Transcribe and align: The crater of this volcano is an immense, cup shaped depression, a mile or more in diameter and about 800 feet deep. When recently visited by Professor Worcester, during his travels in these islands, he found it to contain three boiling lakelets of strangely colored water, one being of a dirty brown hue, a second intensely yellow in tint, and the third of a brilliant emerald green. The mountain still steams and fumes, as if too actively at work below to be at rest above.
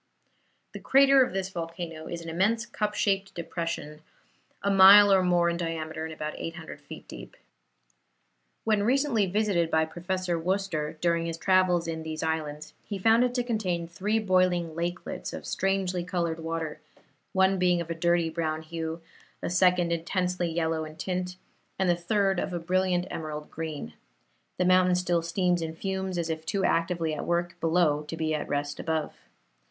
The 0.73 0.79
crater 0.79 1.23
of 1.23 1.31
this 1.31 1.49
volcano 1.51 2.07
is 2.07 2.23
an 2.23 2.29
immense, 2.29 2.65
cup 2.65 2.95
shaped 2.95 3.35
depression, 3.35 4.01
a 4.63 4.71
mile 4.71 5.13
or 5.13 5.21
more 5.21 5.47
in 5.47 5.57
diameter 5.57 6.05
and 6.05 6.11
about 6.11 6.33
800 6.37 6.81
feet 6.81 7.07
deep. 7.07 7.37
When 8.63 8.81
recently 8.81 9.27
visited 9.27 9.69
by 9.69 9.85
Professor 9.85 10.39
Worcester, 10.39 10.97
during 11.01 11.27
his 11.27 11.37
travels 11.37 11.87
in 11.87 12.01
these 12.01 12.23
islands, 12.23 12.73
he 12.83 12.97
found 12.97 13.23
it 13.23 13.35
to 13.35 13.43
contain 13.43 13.87
three 13.87 14.17
boiling 14.17 14.73
lakelets 14.73 15.33
of 15.33 15.45
strangely 15.45 16.03
colored 16.03 16.39
water, 16.39 16.79
one 17.31 17.59
being 17.59 17.79
of 17.79 17.91
a 17.91 17.93
dirty 17.93 18.31
brown 18.31 18.63
hue, 18.63 19.03
a 19.43 19.51
second 19.51 19.91
intensely 19.91 20.49
yellow 20.51 20.83
in 20.83 20.95
tint, 20.95 21.37
and 21.77 21.87
the 21.87 21.95
third 21.95 22.39
of 22.39 22.53
a 22.53 22.57
brilliant 22.59 23.05
emerald 23.11 23.51
green. 23.51 23.93
The 24.57 24.65
mountain 24.65 24.95
still 24.95 25.21
steams 25.21 25.61
and 25.61 25.77
fumes, 25.77 26.17
as 26.17 26.31
if 26.31 26.43
too 26.43 26.65
actively 26.65 27.13
at 27.13 27.23
work 27.27 27.55
below 27.59 28.01
to 28.07 28.17
be 28.17 28.33
at 28.33 28.49
rest 28.49 28.79
above. 28.79 29.13